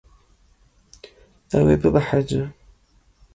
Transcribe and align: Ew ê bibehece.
Ew 1.57 1.65
ê 1.73 1.77
bibehece. 1.81 2.41